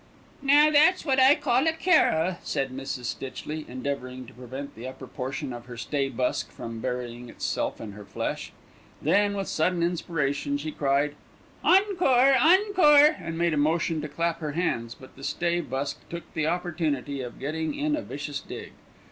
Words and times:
"Now 0.41 0.71
that's 0.71 1.05
what 1.05 1.19
I 1.19 1.35
call 1.35 1.67
a 1.67 1.73
carol," 1.73 2.37
said 2.41 2.71
Mrs. 2.71 3.05
Stitchley, 3.05 3.69
endeavouring 3.69 4.25
to 4.25 4.33
prevent 4.33 4.73
the 4.73 4.87
upper 4.87 5.05
portion 5.05 5.53
of 5.53 5.65
her 5.65 5.77
stay 5.77 6.09
busk 6.09 6.49
from 6.51 6.79
burying 6.79 7.29
itself 7.29 7.79
in 7.79 7.91
her 7.91 8.03
flesh. 8.03 8.51
Then, 8.99 9.35
with 9.37 9.47
sudden 9.47 9.83
inspiration, 9.83 10.57
she 10.57 10.71
cried, 10.71 11.13
"Encore! 11.63 12.33
Encore!" 12.35 13.15
and 13.19 13.37
made 13.37 13.53
a 13.53 13.57
motion 13.57 14.01
to 14.01 14.07
clap 14.07 14.39
her 14.39 14.53
hands; 14.53 14.95
but 14.95 15.15
the 15.15 15.23
stay 15.23 15.61
busk 15.61 15.99
took 16.09 16.33
the 16.33 16.47
opportunity 16.47 17.21
of 17.21 17.37
getting 17.39 17.75
in 17.75 17.95
a 17.95 18.01
vicious 18.01 18.39
dig. 18.39 18.71